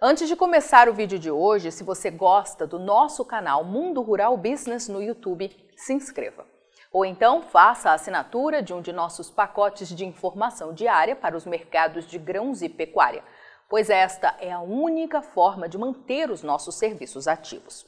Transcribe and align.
Antes 0.00 0.28
de 0.28 0.36
começar 0.36 0.88
o 0.88 0.94
vídeo 0.94 1.18
de 1.18 1.28
hoje, 1.28 1.72
se 1.72 1.82
você 1.82 2.08
gosta 2.08 2.68
do 2.68 2.78
nosso 2.78 3.24
canal 3.24 3.64
Mundo 3.64 4.00
Rural 4.00 4.36
Business 4.36 4.86
no 4.86 5.02
YouTube, 5.02 5.50
se 5.76 5.92
inscreva. 5.92 6.46
Ou 6.92 7.04
então 7.04 7.42
faça 7.42 7.90
a 7.90 7.94
assinatura 7.94 8.62
de 8.62 8.72
um 8.72 8.80
de 8.80 8.92
nossos 8.92 9.28
pacotes 9.28 9.88
de 9.88 10.06
informação 10.06 10.72
diária 10.72 11.16
para 11.16 11.36
os 11.36 11.44
mercados 11.44 12.06
de 12.06 12.16
grãos 12.16 12.62
e 12.62 12.68
pecuária, 12.68 13.24
pois 13.68 13.90
esta 13.90 14.36
é 14.38 14.52
a 14.52 14.60
única 14.60 15.20
forma 15.20 15.68
de 15.68 15.76
manter 15.76 16.30
os 16.30 16.44
nossos 16.44 16.76
serviços 16.76 17.26
ativos. 17.26 17.84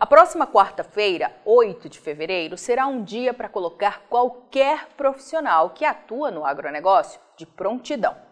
A 0.00 0.06
próxima 0.06 0.46
quarta-feira, 0.46 1.30
8 1.44 1.90
de 1.90 2.00
fevereiro, 2.00 2.56
será 2.56 2.86
um 2.86 3.04
dia 3.04 3.34
para 3.34 3.50
colocar 3.50 4.04
qualquer 4.08 4.88
profissional 4.96 5.70
que 5.70 5.84
atua 5.84 6.30
no 6.30 6.46
agronegócio 6.46 7.20
de 7.36 7.44
prontidão. 7.44 8.31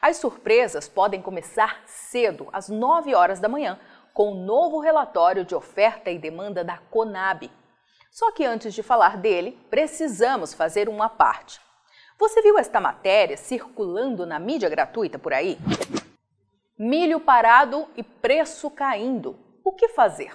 As 0.00 0.16
surpresas 0.16 0.88
podem 0.88 1.20
começar 1.20 1.82
cedo, 1.84 2.48
às 2.54 2.70
9 2.70 3.14
horas 3.14 3.38
da 3.38 3.50
manhã, 3.50 3.78
com 4.14 4.32
o 4.32 4.34
novo 4.34 4.80
relatório 4.80 5.44
de 5.44 5.54
oferta 5.54 6.10
e 6.10 6.18
demanda 6.18 6.64
da 6.64 6.78
Conab. 6.90 7.50
Só 8.10 8.32
que 8.32 8.42
antes 8.42 8.72
de 8.72 8.82
falar 8.82 9.18
dele, 9.18 9.58
precisamos 9.68 10.54
fazer 10.54 10.88
uma 10.88 11.10
parte. 11.10 11.60
Você 12.18 12.40
viu 12.40 12.58
esta 12.58 12.80
matéria 12.80 13.36
circulando 13.36 14.24
na 14.24 14.38
mídia 14.38 14.70
gratuita 14.70 15.18
por 15.18 15.34
aí? 15.34 15.58
Milho 16.78 17.20
parado 17.20 17.86
e 17.94 18.02
preço 18.02 18.70
caindo. 18.70 19.38
O 19.62 19.70
que 19.70 19.88
fazer? 19.88 20.34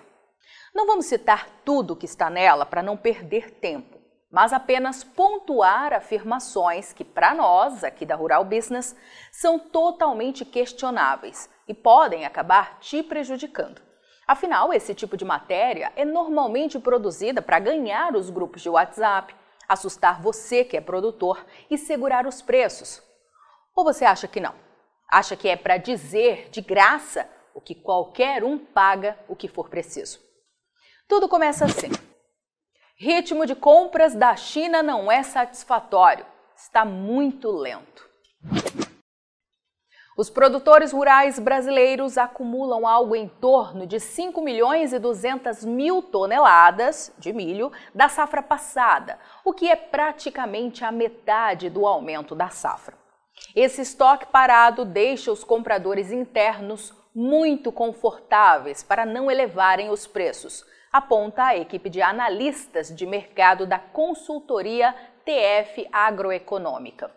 Não 0.75 0.85
vamos 0.85 1.07
citar 1.07 1.49
tudo 1.65 1.95
que 1.95 2.05
está 2.05 2.29
nela 2.29 2.67
para 2.67 2.83
não 2.83 2.95
perder 2.95 3.49
tempo 3.49 3.94
mas 4.35 4.51
apenas 4.51 5.01
pontuar 5.01 5.93
afirmações 5.93 6.91
que, 6.91 7.05
para 7.05 7.33
nós, 7.33 7.85
aqui 7.85 8.05
da 8.05 8.15
Rural 8.15 8.43
Business, 8.43 8.93
são 9.31 9.57
totalmente 9.57 10.43
questionáveis 10.43 11.49
e 11.65 11.73
podem 11.73 12.25
acabar 12.25 12.77
te 12.81 13.01
prejudicando. 13.01 13.81
Afinal, 14.27 14.73
esse 14.73 14.93
tipo 14.93 15.15
de 15.15 15.23
matéria 15.23 15.89
é 15.95 16.03
normalmente 16.03 16.77
produzida 16.77 17.41
para 17.41 17.59
ganhar 17.59 18.13
os 18.13 18.29
grupos 18.29 18.61
de 18.61 18.69
WhatsApp, 18.69 19.33
assustar 19.69 20.21
você 20.21 20.65
que 20.65 20.75
é 20.75 20.81
produtor 20.81 21.45
e 21.71 21.77
segurar 21.77 22.27
os 22.27 22.41
preços. 22.41 23.01
Ou 23.73 23.85
você 23.85 24.03
acha 24.03 24.27
que 24.27 24.41
não? 24.41 24.53
Acha 25.09 25.37
que 25.37 25.47
é 25.47 25.55
para 25.55 25.77
dizer 25.77 26.49
de 26.49 26.59
graça 26.59 27.25
o 27.53 27.61
que 27.61 27.73
qualquer 27.73 28.43
um 28.43 28.57
paga 28.57 29.17
o 29.29 29.35
que 29.35 29.47
for 29.47 29.69
preciso? 29.69 30.19
Tudo 31.07 31.29
começa 31.29 31.63
assim. 31.63 31.89
Ritmo 32.97 33.45
de 33.45 33.55
compras 33.55 34.15
da 34.15 34.37
China 34.37 34.81
não 34.81 35.11
é 35.11 35.21
satisfatório, 35.21 36.25
está 36.55 36.85
muito 36.85 37.51
lento. 37.51 38.09
Os 40.17 40.29
produtores 40.29 40.93
rurais 40.93 41.37
brasileiros 41.37 42.17
acumulam 42.17 42.87
algo 42.87 43.13
em 43.13 43.27
torno 43.27 43.85
de 43.85 43.99
5 43.99 44.41
milhões 44.41 44.93
e 44.93 44.99
200 44.99 45.65
mil 45.65 46.01
toneladas 46.01 47.13
de 47.17 47.33
milho 47.33 47.69
da 47.93 48.07
safra 48.07 48.41
passada, 48.41 49.19
o 49.43 49.51
que 49.51 49.69
é 49.69 49.75
praticamente 49.75 50.85
a 50.85 50.91
metade 50.91 51.69
do 51.69 51.85
aumento 51.85 52.33
da 52.33 52.47
safra. 52.47 52.97
Esse 53.53 53.81
estoque 53.81 54.25
parado 54.27 54.85
deixa 54.85 55.33
os 55.33 55.43
compradores 55.43 56.13
internos 56.13 56.93
muito 57.15 57.71
confortáveis 57.71 58.83
para 58.83 59.05
não 59.05 59.31
elevarem 59.31 59.89
os 59.89 60.05
preços, 60.05 60.65
aponta 60.91 61.45
a 61.45 61.55
equipe 61.55 61.89
de 61.89 62.01
analistas 62.01 62.93
de 62.93 63.05
mercado 63.05 63.65
da 63.65 63.79
consultoria 63.79 64.93
TF 65.23 65.87
Agroeconômica. 65.93 67.09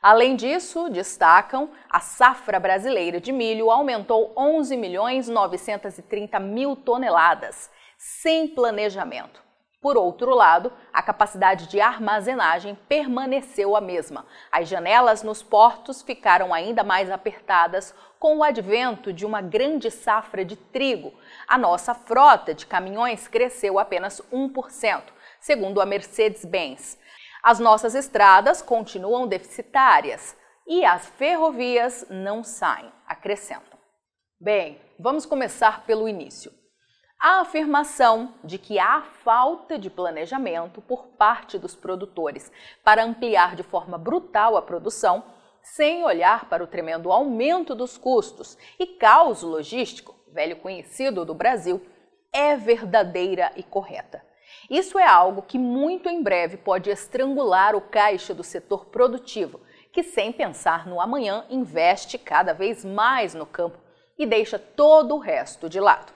Além 0.00 0.34
disso, 0.36 0.88
destacam, 0.88 1.70
a 1.88 2.00
safra 2.00 2.58
brasileira 2.58 3.20
de 3.20 3.32
milho 3.32 3.70
aumentou 3.70 4.32
11 4.36 4.76
milhões 4.76 5.28
930 5.28 6.38
mil 6.40 6.76
toneladas, 6.76 7.70
sem 7.98 8.48
planejamento. 8.48 9.43
Por 9.84 9.98
outro 9.98 10.34
lado, 10.34 10.72
a 10.90 11.02
capacidade 11.02 11.66
de 11.66 11.78
armazenagem 11.78 12.74
permaneceu 12.88 13.76
a 13.76 13.82
mesma. 13.82 14.24
As 14.50 14.66
janelas 14.66 15.22
nos 15.22 15.42
portos 15.42 16.00
ficaram 16.00 16.54
ainda 16.54 16.82
mais 16.82 17.10
apertadas 17.10 17.94
com 18.18 18.38
o 18.38 18.42
advento 18.42 19.12
de 19.12 19.26
uma 19.26 19.42
grande 19.42 19.90
safra 19.90 20.42
de 20.42 20.56
trigo. 20.56 21.12
A 21.46 21.58
nossa 21.58 21.92
frota 21.92 22.54
de 22.54 22.64
caminhões 22.64 23.28
cresceu 23.28 23.78
apenas 23.78 24.22
1%, 24.32 25.02
segundo 25.38 25.82
a 25.82 25.84
Mercedes-Benz. 25.84 26.98
As 27.42 27.58
nossas 27.58 27.94
estradas 27.94 28.62
continuam 28.62 29.26
deficitárias 29.28 30.34
e 30.66 30.82
as 30.82 31.08
ferrovias 31.08 32.06
não 32.08 32.42
saem, 32.42 32.90
acrescentam. 33.06 33.78
Bem, 34.40 34.80
vamos 34.98 35.26
começar 35.26 35.84
pelo 35.84 36.08
início 36.08 36.63
a 37.26 37.40
afirmação 37.40 38.34
de 38.44 38.58
que 38.58 38.78
há 38.78 39.00
falta 39.00 39.78
de 39.78 39.88
planejamento 39.88 40.82
por 40.82 41.06
parte 41.06 41.58
dos 41.58 41.74
produtores 41.74 42.52
para 42.84 43.02
ampliar 43.02 43.56
de 43.56 43.62
forma 43.62 43.96
brutal 43.96 44.58
a 44.58 44.60
produção, 44.60 45.24
sem 45.62 46.04
olhar 46.04 46.50
para 46.50 46.62
o 46.62 46.66
tremendo 46.66 47.10
aumento 47.10 47.74
dos 47.74 47.96
custos 47.96 48.58
e 48.78 48.86
caos 48.86 49.40
logístico, 49.40 50.14
velho 50.34 50.56
conhecido 50.56 51.24
do 51.24 51.32
Brasil, 51.32 51.80
é 52.30 52.56
verdadeira 52.56 53.50
e 53.56 53.62
correta. 53.62 54.22
Isso 54.68 54.98
é 54.98 55.06
algo 55.06 55.40
que 55.40 55.56
muito 55.56 56.10
em 56.10 56.22
breve 56.22 56.58
pode 56.58 56.90
estrangular 56.90 57.74
o 57.74 57.80
caixa 57.80 58.34
do 58.34 58.44
setor 58.44 58.84
produtivo, 58.84 59.62
que 59.90 60.02
sem 60.02 60.30
pensar 60.30 60.86
no 60.86 61.00
amanhã 61.00 61.46
investe 61.48 62.18
cada 62.18 62.52
vez 62.52 62.84
mais 62.84 63.32
no 63.32 63.46
campo 63.46 63.78
e 64.18 64.26
deixa 64.26 64.58
todo 64.58 65.14
o 65.14 65.18
resto 65.18 65.70
de 65.70 65.80
lado. 65.80 66.12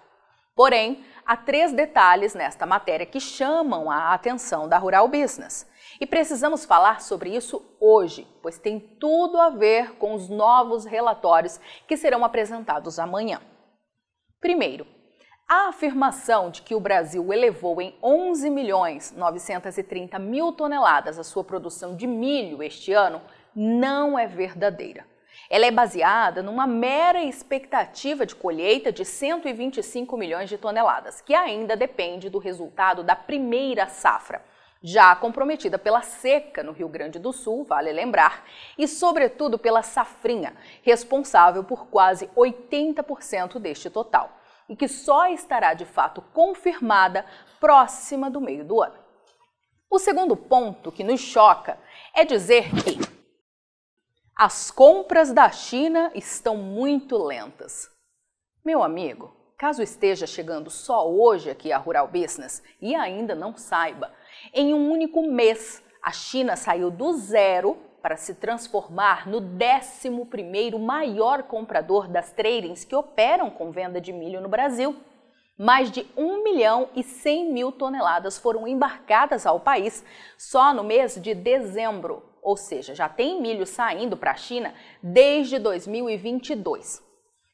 Porém, 0.59 1.05
há 1.25 1.37
três 1.37 1.73
detalhes 1.73 2.35
nesta 2.35 2.67
matéria 2.67 3.07
que 3.07 3.21
chamam 3.21 3.89
a 3.89 4.13
atenção 4.13 4.69
da 4.69 4.77
Rural 4.77 5.07
Business. 5.07 5.65
E 6.01 6.05
precisamos 6.05 6.65
falar 6.65 7.01
sobre 7.01 7.31
isso 7.31 7.65
hoje, 7.79 8.27
pois 8.43 8.59
tem 8.59 8.81
tudo 8.81 9.39
a 9.39 9.51
ver 9.51 9.93
com 9.99 10.15
os 10.15 10.29
novos 10.29 10.85
relatórios 10.85 11.61
que 11.87 11.97
serão 11.97 12.25
apresentados 12.25 12.99
amanhã. 12.99 13.41
Primeiro, 14.41 14.85
a 15.49 15.69
afirmação 15.69 16.51
de 16.51 16.63
que 16.63 16.75
o 16.75 16.81
Brasil 16.81 17.33
elevou 17.33 17.81
em 17.81 17.97
11 18.03 18.51
milhões 18.51 19.13
930 19.13 20.19
mil 20.19 20.51
toneladas 20.51 21.21
a 21.21 21.25
sua 21.25 21.45
produção 21.45 21.95
de 21.95 22.09
milho 22.09 22.65
este 22.65 22.93
ano 22.93 23.23
não 23.55 24.19
é 24.19 24.27
verdadeira. 24.27 25.07
Ela 25.51 25.65
é 25.65 25.71
baseada 25.71 26.43
numa 26.43 26.67
mera 26.67 27.23
expectativa 27.25 28.27
de 28.27 28.35
colheita 28.35 28.93
de 28.93 29.05
125 29.05 30.17
milhões 30.17 30.51
de 30.51 30.59
toneladas, 30.59 31.23
que 31.23 31.35
ainda 31.35 31.75
depende 31.75 32.29
do 32.29 32.39
resultado 32.39 33.03
da 33.03 33.17
primeira 33.17 33.89
safra, 33.89 34.45
já 34.83 35.17
comprometida 35.17 35.79
pela 35.79 36.03
seca 36.03 36.63
no 36.63 36.73
Rio 36.73 36.89
Grande 36.89 37.19
do 37.19 37.33
Sul, 37.33 37.65
vale 37.65 37.91
lembrar, 37.93 38.45
e 38.77 38.87
sobretudo 38.87 39.59
pela 39.59 39.83
safrinha, 39.83 40.55
responsável 40.83 41.65
por 41.65 41.87
quase 41.87 42.27
80% 42.37 43.59
deste 43.59 43.89
total, 43.89 44.31
e 44.69 44.77
que 44.77 44.87
só 44.87 45.29
estará 45.29 45.73
de 45.73 45.87
fato 45.87 46.21
confirmada 46.35 47.25
próxima 47.59 48.31
do 48.31 48.41
meio 48.41 48.65
do 48.65 48.83
ano. 48.83 48.99
O 49.91 49.99
segundo 49.99 50.37
ponto 50.37 50.93
que 50.93 51.03
nos 51.03 51.21
choca 51.21 51.79
é 52.15 52.23
dizer 52.23 52.71
que 52.85 53.18
as 54.39 54.71
compras 54.71 55.33
da 55.33 55.51
China 55.51 56.13
estão 56.15 56.57
muito 56.57 57.19
lentas. 57.19 57.91
Meu 58.65 58.85
amigo, 58.85 59.35
caso 59.59 59.83
esteja 59.83 60.29
chegando 60.29 60.71
só 60.71 61.11
hoje 61.11 61.51
aqui 61.51 61.73
a 61.73 61.77
Rural 61.77 62.07
Business 62.07 62.63
e 62.81 62.95
ainda 62.95 63.35
não 63.35 63.57
saiba, 63.57 64.13
em 64.55 64.73
um 64.73 64.93
único 64.93 65.23
mês 65.23 65.83
a 66.01 66.13
China 66.13 66.55
saiu 66.55 66.89
do 66.89 67.15
zero 67.15 67.77
para 68.01 68.17
se 68.17 68.33
transformar 68.33 69.29
no 69.29 69.41
11º 69.41 70.79
maior 70.79 71.43
comprador 71.43 72.07
das 72.07 72.31
tradings 72.31 72.85
que 72.85 72.95
operam 72.95 73.51
com 73.51 73.73
venda 73.73 74.01
de 74.01 74.13
milho 74.13 74.41
no 74.41 74.49
Brasil. 74.49 74.95
Mais 75.59 75.91
de 75.91 76.07
1 76.17 76.45
milhão 76.45 76.89
e 76.95 77.03
100 77.03 77.53
mil 77.53 77.73
toneladas 77.73 78.39
foram 78.39 78.69
embarcadas 78.69 79.45
ao 79.45 79.59
país 79.59 80.05
só 80.37 80.73
no 80.73 80.85
mês 80.85 81.21
de 81.21 81.35
dezembro, 81.35 82.23
ou 82.49 82.57
seja, 82.57 82.95
já 82.95 83.11
tem 83.11 83.43
milho 83.43 83.67
saindo 83.67 84.17
para 84.17 84.31
a 84.31 84.35
China 84.35 84.73
desde 85.03 85.59
2022. 85.59 87.03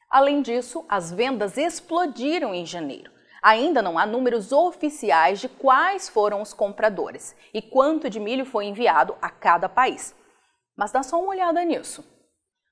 Além 0.09 0.41
disso, 0.41 0.85
as 0.87 1.11
vendas 1.11 1.57
explodiram 1.57 2.55
em 2.55 2.65
janeiro. 2.65 3.11
Ainda 3.43 3.81
não 3.81 3.99
há 3.99 4.05
números 4.05 4.53
oficiais 4.53 5.41
de 5.41 5.49
quais 5.49 6.07
foram 6.07 6.41
os 6.41 6.53
compradores 6.53 7.35
e 7.53 7.61
quanto 7.61 8.09
de 8.09 8.21
milho 8.21 8.45
foi 8.45 8.67
enviado 8.67 9.17
a 9.21 9.29
cada 9.29 9.67
país. 9.67 10.15
Mas 10.77 10.93
dá 10.93 11.03
só 11.03 11.19
uma 11.19 11.31
olhada 11.31 11.61
nisso. 11.65 12.01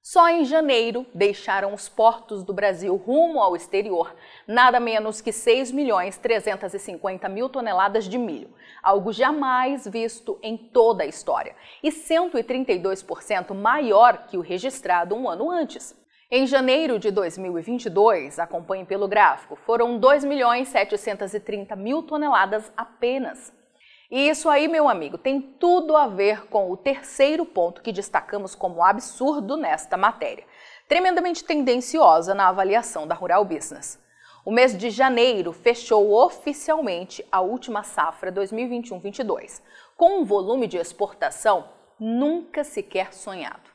Só 0.05 0.27
em 0.27 0.43
janeiro 0.43 1.05
deixaram 1.15 1.73
os 1.73 1.87
portos 1.87 2.43
do 2.43 2.53
Brasil 2.53 2.93
rumo 2.97 3.39
ao 3.39 3.55
exterior 3.55 4.13
nada 4.45 4.77
menos 4.77 5.21
que 5.21 5.31
6 5.31 5.71
milhões 5.71 6.17
350 6.17 7.29
mil 7.29 7.47
toneladas 7.47 8.03
de 8.03 8.17
milho, 8.17 8.53
algo 8.83 9.13
jamais 9.13 9.87
visto 9.87 10.37
em 10.43 10.57
toda 10.57 11.05
a 11.05 11.07
história, 11.07 11.55
e 11.81 11.89
132% 11.89 13.53
maior 13.53 14.27
que 14.27 14.37
o 14.37 14.41
registrado 14.41 15.15
um 15.15 15.29
ano 15.29 15.49
antes. 15.49 15.97
Em 16.29 16.45
janeiro 16.45 16.99
de 16.99 17.09
2022, 17.09 18.39
acompanhe 18.39 18.83
pelo 18.83 19.07
gráfico, 19.07 19.55
foram 19.55 19.97
2 19.97 20.25
milhões 20.25 20.67
730 20.67 21.77
mil 21.77 22.03
toneladas 22.03 22.73
apenas. 22.75 23.53
E 24.15 24.29
isso 24.29 24.47
aí, 24.47 24.67
meu 24.67 24.87
amigo, 24.87 25.17
tem 25.17 25.41
tudo 25.41 25.97
a 25.97 26.05
ver 26.05 26.45
com 26.45 26.69
o 26.69 26.77
terceiro 26.77 27.47
ponto 27.47 27.81
que 27.81 27.91
destacamos 27.91 28.53
como 28.53 28.83
absurdo 28.83 29.57
nesta 29.57 29.97
matéria, 29.97 30.45
tremendamente 30.87 31.43
tendenciosa 31.43 32.35
na 32.35 32.47
avaliação 32.49 33.07
da 33.07 33.15
Rural 33.15 33.43
Business. 33.43 33.99
O 34.45 34.51
mês 34.51 34.77
de 34.77 34.91
janeiro 34.91 35.51
fechou 35.51 36.13
oficialmente 36.13 37.25
a 37.31 37.41
última 37.41 37.81
safra 37.81 38.31
2021-22, 38.31 39.63
com 39.97 40.19
um 40.19 40.23
volume 40.23 40.67
de 40.67 40.77
exportação 40.77 41.69
nunca 41.99 42.63
sequer 42.63 43.15
sonhado. 43.15 43.72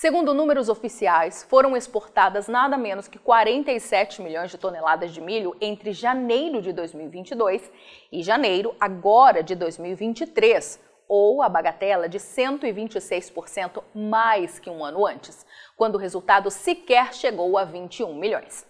Segundo 0.00 0.32
números 0.32 0.68
oficiais, 0.68 1.42
foram 1.42 1.76
exportadas 1.76 2.46
nada 2.46 2.78
menos 2.78 3.08
que 3.08 3.18
47 3.18 4.22
milhões 4.22 4.48
de 4.48 4.56
toneladas 4.56 5.10
de 5.12 5.20
milho 5.20 5.56
entre 5.60 5.92
janeiro 5.92 6.62
de 6.62 6.72
2022 6.72 7.68
e 8.12 8.22
janeiro 8.22 8.76
agora 8.78 9.42
de 9.42 9.56
2023, 9.56 10.80
ou 11.08 11.42
a 11.42 11.48
bagatela 11.48 12.08
de 12.08 12.20
126% 12.20 13.82
mais 13.92 14.60
que 14.60 14.70
um 14.70 14.84
ano 14.84 15.04
antes, 15.04 15.44
quando 15.76 15.96
o 15.96 15.98
resultado 15.98 16.48
sequer 16.48 17.12
chegou 17.12 17.58
a 17.58 17.64
21 17.64 18.14
milhões. 18.14 18.64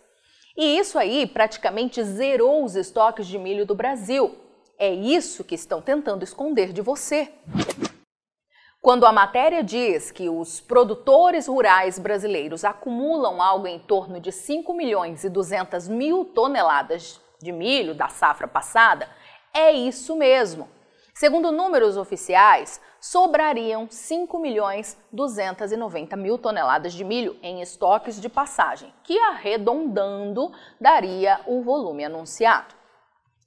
E 0.57 0.79
isso 0.79 0.99
aí 0.99 1.27
praticamente 1.27 2.03
zerou 2.05 2.65
os 2.65 2.75
estoques 2.75 3.27
de 3.27 3.39
milho 3.39 3.67
do 3.67 3.75
Brasil. 3.75 4.35
É 4.79 4.91
isso 4.91 5.45
que 5.45 5.55
estão 5.55 5.83
tentando 5.83 6.25
esconder 6.25 6.73
de 6.73 6.81
você. 6.81 7.31
Quando 8.81 9.05
a 9.07 9.13
matéria 9.13 9.63
diz 9.63 10.13
que 10.13 10.29
os 10.29 10.61
produtores 10.61 11.49
rurais 11.49 11.99
brasileiros 11.99 12.65
acumulam 12.65 13.43
algo 13.43 13.67
em 13.67 13.77
torno 13.81 14.21
de 14.21 14.31
5 14.31 14.73
milhões 14.73 15.25
e 15.25 15.29
200 15.29 15.89
mil 15.89 16.25
toneladas 16.25 17.21
de 17.43 17.51
milho 17.51 17.93
da 17.93 18.09
safra 18.09 18.47
passada, 18.47 19.09
é 19.53 19.73
isso 19.73 20.15
mesmo. 20.15 20.69
Segundo 21.13 21.51
números 21.51 21.97
oficiais, 21.97 22.81
sobrariam 23.01 23.89
5 23.91 24.39
milhões 24.39 24.97
290 25.11 26.17
mil 26.17 26.39
toneladas 26.39 26.93
de 26.93 27.03
milho 27.03 27.37
em 27.43 27.61
estoques 27.61 28.21
de 28.21 28.29
passagem, 28.29 28.95
que 29.03 29.19
arredondando 29.19 30.53
daria 30.81 31.41
o 31.47 31.63
volume 31.63 32.05
anunciado. 32.05 32.78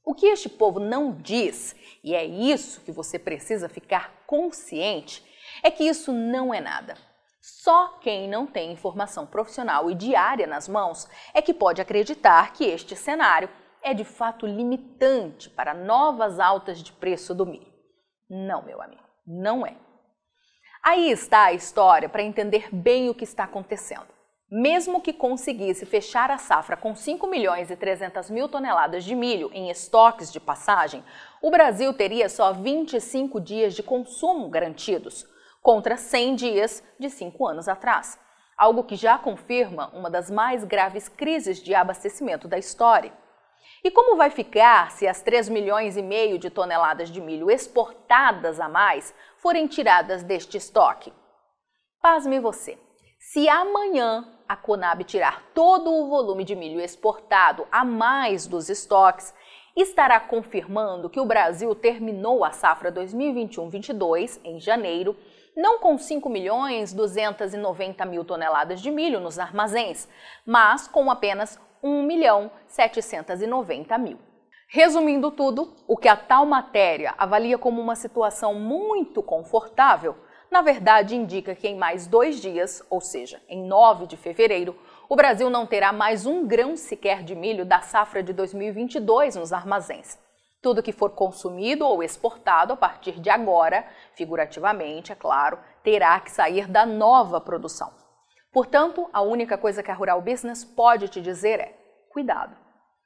O 0.03 0.13
que 0.13 0.27
este 0.27 0.49
povo 0.49 0.79
não 0.79 1.11
diz, 1.13 1.75
e 2.03 2.15
é 2.15 2.25
isso 2.25 2.81
que 2.81 2.91
você 2.91 3.19
precisa 3.19 3.69
ficar 3.69 4.23
consciente, 4.25 5.23
é 5.61 5.69
que 5.69 5.83
isso 5.83 6.11
não 6.11 6.53
é 6.53 6.59
nada. 6.59 6.95
Só 7.41 7.99
quem 7.99 8.27
não 8.27 8.45
tem 8.45 8.71
informação 8.71 9.25
profissional 9.25 9.89
e 9.89 9.95
diária 9.95 10.45
nas 10.45 10.67
mãos 10.67 11.07
é 11.33 11.41
que 11.41 11.53
pode 11.53 11.81
acreditar 11.81 12.53
que 12.53 12.63
este 12.63 12.95
cenário 12.95 13.49
é 13.83 13.93
de 13.93 14.03
fato 14.03 14.45
limitante 14.45 15.49
para 15.49 15.73
novas 15.73 16.39
altas 16.39 16.83
de 16.83 16.91
preço 16.91 17.33
do 17.33 17.45
milho. 17.45 17.71
Não, 18.29 18.61
meu 18.61 18.81
amigo, 18.81 19.01
não 19.25 19.65
é. 19.65 19.75
Aí 20.83 21.11
está 21.11 21.45
a 21.45 21.53
história 21.53 22.07
para 22.07 22.23
entender 22.23 22.69
bem 22.71 23.09
o 23.09 23.15
que 23.15 23.23
está 23.23 23.43
acontecendo. 23.43 24.10
Mesmo 24.53 24.99
que 24.99 25.13
conseguisse 25.13 25.85
fechar 25.85 26.29
a 26.29 26.37
safra 26.37 26.75
com 26.75 26.93
5 26.93 27.25
milhões 27.25 27.71
e 27.71 27.75
300 27.77 28.29
mil 28.29 28.49
toneladas 28.49 29.05
de 29.05 29.15
milho 29.15 29.49
em 29.53 29.69
estoques 29.69 30.29
de 30.29 30.41
passagem, 30.41 31.05
o 31.41 31.49
Brasil 31.49 31.93
teria 31.93 32.27
só 32.27 32.51
25 32.51 33.39
dias 33.39 33.73
de 33.73 33.81
consumo 33.81 34.49
garantidos, 34.49 35.25
contra 35.61 35.95
100 35.95 36.35
dias 36.35 36.83
de 36.99 37.09
cinco 37.09 37.47
anos 37.47 37.69
atrás, 37.69 38.19
algo 38.57 38.83
que 38.83 38.97
já 38.97 39.17
confirma 39.17 39.89
uma 39.93 40.09
das 40.09 40.29
mais 40.29 40.65
graves 40.65 41.07
crises 41.07 41.63
de 41.63 41.73
abastecimento 41.73 42.45
da 42.45 42.57
história. 42.57 43.13
E 43.81 43.89
como 43.89 44.17
vai 44.17 44.29
ficar 44.29 44.91
se 44.91 45.07
as 45.07 45.21
3 45.21 45.47
milhões 45.47 45.95
e 45.95 46.01
meio 46.01 46.37
de 46.37 46.49
toneladas 46.49 47.09
de 47.09 47.21
milho 47.21 47.49
exportadas 47.49 48.59
a 48.59 48.67
mais 48.67 49.15
forem 49.37 49.65
tiradas 49.65 50.23
deste 50.23 50.57
estoque? 50.57 51.13
Pasme 52.01 52.37
você. 52.37 52.77
Se 53.17 53.47
amanhã 53.47 54.27
a 54.51 54.55
Conab 54.57 55.05
tirar 55.05 55.41
todo 55.53 55.89
o 55.89 56.09
volume 56.09 56.43
de 56.43 56.57
milho 56.57 56.81
exportado 56.81 57.65
a 57.71 57.85
mais 57.85 58.45
dos 58.45 58.67
estoques, 58.67 59.33
estará 59.77 60.19
confirmando 60.19 61.09
que 61.09 61.21
o 61.21 61.25
Brasil 61.25 61.73
terminou 61.73 62.43
a 62.43 62.51
safra 62.51 62.91
2021-22 62.91 64.41
em 64.43 64.59
janeiro, 64.59 65.15
não 65.55 65.79
com 65.79 65.97
5 65.97 66.27
milhões 66.29 66.91
290 66.91 68.03
mil 68.03 68.25
toneladas 68.25 68.81
de 68.81 68.91
milho 68.91 69.21
nos 69.21 69.39
armazéns, 69.39 70.09
mas 70.45 70.85
com 70.85 71.09
apenas 71.09 71.57
1 71.81 72.03
milhão 72.03 72.51
790 72.67 73.97
mil. 73.97 74.19
Resumindo 74.67 75.31
tudo, 75.31 75.73
o 75.87 75.95
que 75.95 76.09
a 76.09 76.17
tal 76.17 76.45
matéria 76.45 77.15
avalia 77.17 77.57
como 77.57 77.81
uma 77.81 77.95
situação 77.95 78.53
muito 78.53 79.23
confortável 79.23 80.13
na 80.51 80.61
verdade 80.61 81.15
indica 81.15 81.55
que 81.55 81.67
em 81.67 81.77
mais 81.77 82.05
dois 82.05 82.41
dias, 82.41 82.83
ou 82.89 82.99
seja, 82.99 83.41
em 83.47 83.65
9 83.65 84.05
de 84.05 84.17
fevereiro, 84.17 84.77
o 85.07 85.15
Brasil 85.15 85.49
não 85.49 85.65
terá 85.65 85.93
mais 85.93 86.25
um 86.25 86.45
grão 86.45 86.75
sequer 86.75 87.23
de 87.23 87.33
milho 87.33 87.65
da 87.65 87.79
safra 87.79 88.21
de 88.21 88.33
2022 88.33 89.37
nos 89.37 89.53
armazéns. 89.53 90.19
Tudo 90.61 90.83
que 90.83 90.91
for 90.91 91.11
consumido 91.11 91.87
ou 91.87 92.03
exportado 92.03 92.73
a 92.73 92.77
partir 92.77 93.19
de 93.19 93.29
agora, 93.29 93.87
figurativamente, 94.13 95.13
é 95.13 95.15
claro, 95.15 95.57
terá 95.83 96.19
que 96.19 96.29
sair 96.29 96.67
da 96.67 96.85
nova 96.85 97.39
produção. 97.39 97.91
Portanto, 98.51 99.09
a 99.13 99.21
única 99.21 99.57
coisa 99.57 99.81
que 99.81 99.89
a 99.89 99.93
Rural 99.93 100.21
Business 100.21 100.65
pode 100.65 101.07
te 101.07 101.21
dizer 101.21 101.61
é: 101.61 101.77
cuidado. 102.11 102.55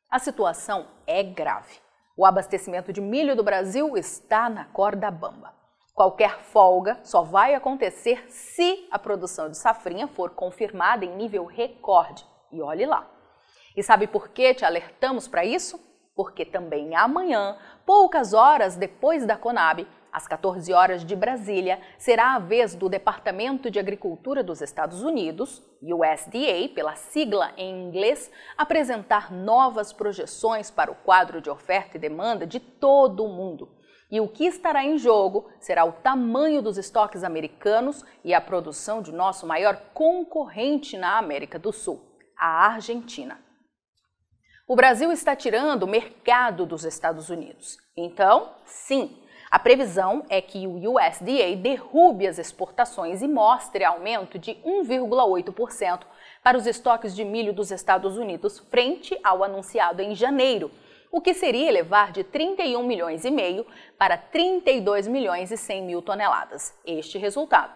A 0.10 0.18
situação 0.18 0.88
é 1.06 1.22
grave. 1.22 1.76
O 2.18 2.26
abastecimento 2.26 2.92
de 2.92 3.02
milho 3.02 3.36
do 3.36 3.44
Brasil 3.44 3.96
está 3.96 4.50
na 4.50 4.66
corda 4.66 5.12
bamba. 5.12 5.65
Qualquer 5.96 6.42
folga 6.42 7.00
só 7.04 7.22
vai 7.22 7.56
acontecer 7.56 8.26
se 8.28 8.86
a 8.92 9.00
produção 9.00 9.50
de 9.50 9.56
safrinha 9.56 10.10
for 10.10 10.32
confirmada 10.32 11.06
em 11.06 11.16
nível 11.16 11.46
recorde. 11.46 12.26
E 12.52 12.62
olhe 12.62 12.86
lá. 12.86 13.10
E 13.78 13.82
sabe 13.82 14.06
por 14.06 14.28
que 14.28 14.54
te 14.54 14.66
alertamos 14.66 15.26
para 15.26 15.46
isso? 15.46 15.80
Porque 16.14 16.44
também 16.44 16.94
amanhã, 16.98 17.58
poucas 17.86 18.34
horas 18.34 18.76
depois 18.76 19.26
da 19.26 19.38
Conab, 19.38 19.88
às 20.12 20.28
14 20.28 20.74
horas 20.74 21.06
de 21.06 21.16
Brasília, 21.16 21.80
será 21.98 22.36
a 22.36 22.40
vez 22.40 22.76
do 22.76 22.90
Departamento 22.90 23.72
de 23.72 23.80
Agricultura 23.80 24.44
dos 24.44 24.62
Estados 24.62 25.02
Unidos, 25.02 25.64
USDA, 25.82 26.74
pela 26.76 26.98
sigla 26.98 27.54
em 27.56 27.88
inglês, 27.88 28.30
apresentar 28.58 29.32
novas 29.32 29.94
projeções 29.94 30.70
para 30.70 30.92
o 30.92 30.96
quadro 30.96 31.40
de 31.40 31.50
oferta 31.50 31.96
e 31.96 32.02
demanda 32.02 32.46
de 32.46 32.60
todo 32.60 33.24
o 33.24 33.30
mundo 33.30 33.75
e 34.12 34.20
o 34.22 34.28
que 34.28 34.46
estará 34.46 34.84
em 34.84 34.98
jogo 34.98 35.50
será 35.60 35.84
o 35.86 35.94
tamanho 35.94 36.62
dos 36.62 36.78
estoques 36.78 37.24
americanos 37.24 38.04
e 38.24 38.34
a 38.34 38.42
produção 38.42 39.02
de 39.02 39.12
nosso 39.12 39.48
maior 39.48 39.76
concorrente 39.94 40.98
na 40.98 41.18
América 41.18 41.58
do 41.58 41.72
Sul, 41.72 42.02
a 42.38 42.68
Argentina. 42.68 43.40
O 44.68 44.76
Brasil 44.76 45.12
está 45.12 45.36
tirando 45.36 45.84
o 45.84 45.88
mercado 45.88 46.66
dos 46.66 46.86
Estados 46.86 47.30
Unidos. 47.30 47.78
Então, 47.96 48.54
sim, 48.66 49.16
a 49.52 49.60
previsão 49.60 50.26
é 50.28 50.42
que 50.42 50.66
o 50.66 50.96
USDA 50.96 51.56
derrube 51.56 52.28
as 52.28 52.40
exportações 52.40 53.22
e 53.22 53.28
mostre 53.28 53.84
aumento 53.84 54.40
de 54.40 54.56
1,8% 54.66 56.02
para 56.44 56.58
os 56.58 56.66
estoques 56.66 57.16
de 57.16 57.24
milho 57.24 57.54
dos 57.54 57.72
Estados 57.72 58.18
Unidos 58.18 58.60
frente 58.72 59.18
ao 59.24 59.44
anunciado 59.44 60.02
em 60.02 60.16
janeiro, 60.16 60.72
o 61.12 61.22
que 61.22 61.34
seria 61.34 61.68
elevar 61.68 62.12
de 62.12 62.24
31 62.24 62.84
milhões 62.84 63.26
e 63.26 63.32
meio 63.32 63.66
para 63.98 64.18
32 64.18 65.08
milhões 65.08 65.52
e 65.52 65.58
100 65.58 65.84
mil 65.84 66.02
toneladas. 66.02 66.78
Este 66.86 67.18
resultado. 67.18 67.74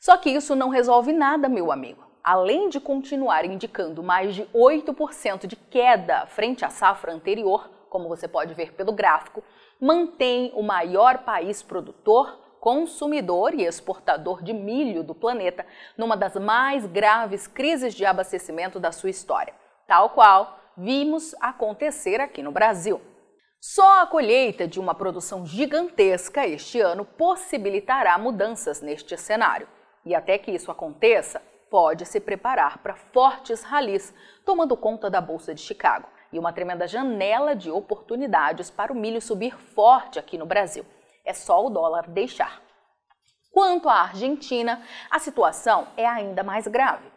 Só 0.00 0.16
que 0.16 0.30
isso 0.30 0.56
não 0.56 0.68
resolve 0.68 1.12
nada, 1.12 1.48
meu 1.48 1.70
amigo. 1.70 2.02
Além 2.22 2.68
de 2.68 2.80
continuar 2.80 3.44
indicando 3.44 4.02
mais 4.02 4.34
de 4.34 4.44
8% 4.54 5.46
de 5.46 5.56
queda 5.56 6.26
frente 6.26 6.64
à 6.64 6.70
safra 6.70 7.12
anterior, 7.12 7.70
como 7.90 8.08
você 8.08 8.28
pode 8.28 8.54
ver 8.54 8.72
pelo 8.74 8.92
gráfico, 8.92 9.42
mantém 9.80 10.52
o 10.54 10.62
maior 10.62 11.18
país 11.18 11.62
produtor, 11.62 12.38
consumidor 12.60 13.54
e 13.54 13.64
exportador 13.64 14.42
de 14.42 14.52
milho 14.52 15.02
do 15.02 15.14
planeta 15.14 15.66
numa 15.96 16.16
das 16.16 16.36
mais 16.36 16.86
graves 16.86 17.46
crises 17.46 17.94
de 17.94 18.04
abastecimento 18.04 18.78
da 18.78 18.92
sua 18.92 19.10
história, 19.10 19.54
tal 19.86 20.10
qual 20.10 20.59
vimos 20.76 21.34
acontecer 21.40 22.20
aqui 22.20 22.42
no 22.42 22.52
Brasil. 22.52 23.00
Só 23.60 24.02
a 24.02 24.06
colheita 24.06 24.66
de 24.66 24.80
uma 24.80 24.94
produção 24.94 25.44
gigantesca 25.44 26.46
este 26.46 26.80
ano 26.80 27.04
possibilitará 27.04 28.16
mudanças 28.16 28.80
neste 28.80 29.16
cenário. 29.18 29.68
E 30.04 30.14
até 30.14 30.38
que 30.38 30.50
isso 30.50 30.70
aconteça, 30.70 31.42
pode 31.70 32.06
se 32.06 32.18
preparar 32.18 32.78
para 32.78 32.96
fortes 32.96 33.62
ralis, 33.62 34.14
tomando 34.46 34.76
conta 34.76 35.10
da 35.10 35.20
Bolsa 35.20 35.54
de 35.54 35.60
Chicago 35.60 36.08
e 36.32 36.38
uma 36.38 36.52
tremenda 36.52 36.86
janela 36.86 37.54
de 37.54 37.70
oportunidades 37.70 38.70
para 38.70 38.92
o 38.92 38.96
milho 38.96 39.20
subir 39.20 39.56
forte 39.56 40.18
aqui 40.18 40.38
no 40.38 40.46
Brasil. 40.46 40.84
É 41.24 41.32
só 41.32 41.64
o 41.64 41.70
dólar 41.70 42.08
deixar. 42.08 42.62
Quanto 43.52 43.88
à 43.88 44.02
Argentina, 44.02 44.82
a 45.10 45.18
situação 45.18 45.88
é 45.96 46.06
ainda 46.06 46.42
mais 46.42 46.66
grave. 46.66 47.10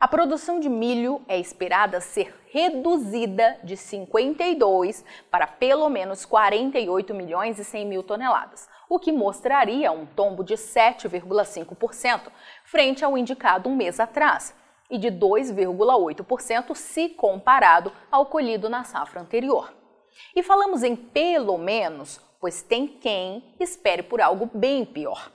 A 0.00 0.06
produção 0.06 0.60
de 0.60 0.68
milho 0.68 1.22
é 1.26 1.38
esperada 1.38 2.00
ser 2.00 2.34
reduzida 2.50 3.58
de 3.62 3.76
52 3.76 5.04
para 5.30 5.46
pelo 5.46 5.88
menos 5.88 6.24
48 6.24 7.14
milhões 7.14 7.58
e 7.58 7.64
100 7.64 7.86
mil 7.86 8.02
toneladas, 8.02 8.68
o 8.88 8.98
que 8.98 9.12
mostraria 9.12 9.92
um 9.92 10.06
tombo 10.06 10.42
de 10.42 10.54
7,5% 10.54 12.30
frente 12.64 13.04
ao 13.04 13.16
indicado 13.16 13.68
um 13.68 13.76
mês 13.76 14.00
atrás 14.00 14.54
e 14.90 14.96
de 14.98 15.08
2,8% 15.08 16.74
se 16.74 17.10
comparado 17.10 17.92
ao 18.10 18.26
colhido 18.26 18.68
na 18.68 18.84
safra 18.84 19.20
anterior. 19.20 19.72
E 20.34 20.42
falamos 20.42 20.82
em 20.82 20.96
pelo 20.96 21.58
menos, 21.58 22.20
pois 22.40 22.62
tem 22.62 22.86
quem 22.86 23.54
espere 23.60 24.02
por 24.02 24.20
algo 24.20 24.50
bem 24.52 24.84
pior. 24.84 25.30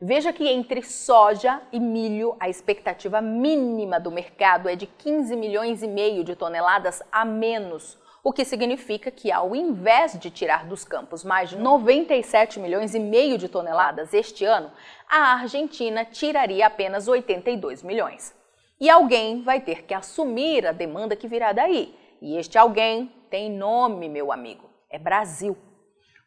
Veja 0.00 0.32
que 0.32 0.48
entre 0.48 0.82
soja 0.82 1.62
e 1.72 1.78
milho, 1.78 2.36
a 2.40 2.48
expectativa 2.48 3.20
mínima 3.20 4.00
do 4.00 4.10
mercado 4.10 4.68
é 4.68 4.74
de 4.74 4.86
15 4.86 5.36
milhões 5.36 5.82
e 5.82 5.88
meio 5.88 6.24
de 6.24 6.34
toneladas 6.34 7.02
a 7.12 7.24
menos, 7.24 7.96
o 8.24 8.32
que 8.32 8.44
significa 8.44 9.10
que 9.10 9.30
ao 9.30 9.54
invés 9.54 10.18
de 10.18 10.30
tirar 10.30 10.66
dos 10.66 10.82
campos 10.82 11.22
mais 11.22 11.50
de 11.50 11.58
97 11.58 12.58
milhões 12.58 12.94
e 12.94 12.98
meio 12.98 13.36
de 13.36 13.48
toneladas 13.48 14.14
este 14.14 14.46
ano, 14.46 14.72
a 15.06 15.34
Argentina 15.34 16.06
tiraria 16.06 16.66
apenas 16.66 17.06
82 17.06 17.82
milhões. 17.82 18.34
E 18.80 18.88
alguém 18.88 19.42
vai 19.42 19.60
ter 19.60 19.82
que 19.82 19.94
assumir 19.94 20.66
a 20.66 20.72
demanda 20.72 21.14
que 21.14 21.28
virá 21.28 21.52
daí. 21.52 21.94
E 22.20 22.36
este 22.38 22.56
alguém 22.56 23.12
tem 23.28 23.50
nome, 23.50 24.08
meu 24.08 24.32
amigo, 24.32 24.70
é 24.88 24.98
Brasil. 24.98 25.56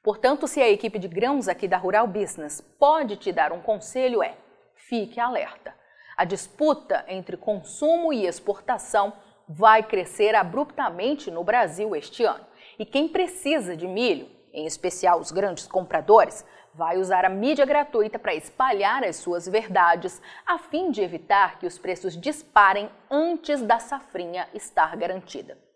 Portanto, 0.04 0.48
se 0.48 0.62
a 0.62 0.70
equipe 0.70 0.98
de 1.00 1.08
grãos 1.08 1.48
aqui 1.48 1.68
da 1.68 1.78
Rural 1.78 2.08
Business 2.08 2.62
pode 2.62 3.18
te 3.18 3.32
dar 3.32 3.52
um 3.52 3.62
conselho 3.62 4.24
é: 4.24 4.36
fique 4.76 5.20
alerta. 5.20 5.76
A 6.16 6.26
disputa 6.26 7.06
entre 7.08 7.38
consumo 7.38 8.12
e 8.12 8.26
exportação 8.26 9.14
vai 9.48 9.84
crescer 9.84 10.36
abruptamente 10.36 11.30
no 11.32 11.44
Brasil 11.44 11.96
este 11.96 12.24
ano. 12.24 12.46
E 12.78 12.86
quem 12.86 13.08
precisa 13.08 13.78
de 13.78 13.88
milho, 13.88 14.30
em 14.52 14.66
especial 14.66 15.20
os 15.20 15.32
grandes 15.32 15.68
compradores, 15.68 16.46
vai 16.74 16.98
usar 16.98 17.26
a 17.26 17.30
mídia 17.30 17.66
gratuita 17.66 18.20
para 18.20 18.36
espalhar 18.36 19.04
as 19.04 19.16
suas 19.16 19.48
verdades, 19.48 20.22
a 20.46 20.58
fim 20.58 20.92
de 20.92 21.02
evitar 21.02 21.60
que 21.60 21.66
os 21.66 21.78
preços 21.78 22.16
disparem 22.16 22.90
antes 23.10 23.62
da 23.62 23.80
safrinha 23.80 24.48
estar 24.54 24.96
garantida. 24.96 25.67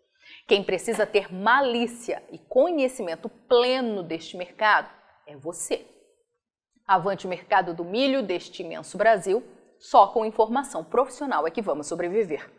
Quem 0.46 0.62
precisa 0.62 1.06
ter 1.06 1.32
malícia 1.32 2.22
e 2.30 2.38
conhecimento 2.38 3.28
pleno 3.28 4.02
deste 4.02 4.36
mercado 4.36 4.90
é 5.26 5.36
você. 5.36 5.86
Avante 6.86 7.26
o 7.26 7.28
mercado 7.28 7.74
do 7.74 7.84
milho 7.84 8.22
deste 8.22 8.62
imenso 8.62 8.98
Brasil, 8.98 9.42
só 9.78 10.08
com 10.08 10.24
informação 10.24 10.84
profissional 10.84 11.46
é 11.46 11.50
que 11.50 11.62
vamos 11.62 11.86
sobreviver. 11.86 12.50